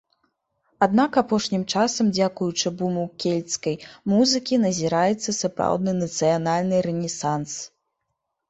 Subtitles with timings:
[0.85, 3.75] Аднак апошнім часам дзякуючы буму кельцкай
[4.15, 7.51] музыкі назіраецца сапраўдны нацыянальны рэнесанс.